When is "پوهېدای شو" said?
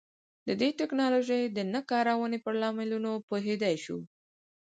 3.27-3.99